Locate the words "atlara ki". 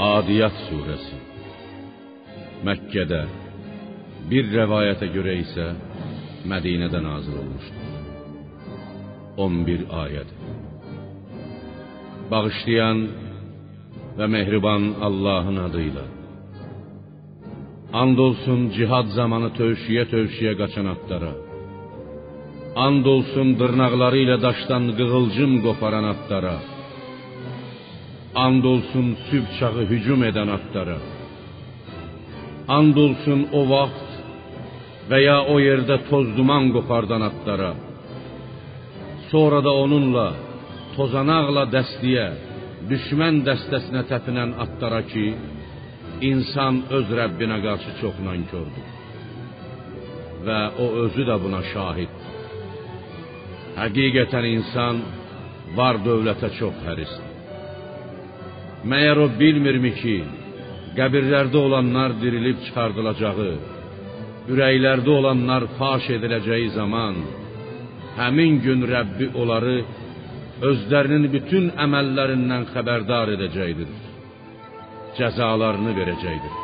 44.64-45.26